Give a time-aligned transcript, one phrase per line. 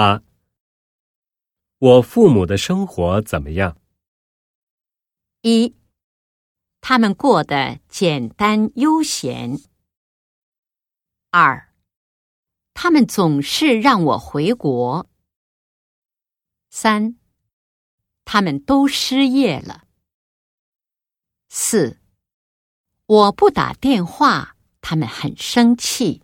[0.00, 0.22] 八。
[1.76, 3.76] 我父母的生活怎么样？
[5.42, 5.76] 一
[6.80, 9.58] 他们过得简单悠闲。
[11.28, 11.74] 二
[12.72, 15.06] 他们总是让我回国。
[16.70, 17.18] 三
[18.24, 19.84] 他们都失业了。
[21.50, 22.00] 四
[23.04, 26.22] 我不打电话他们很生气。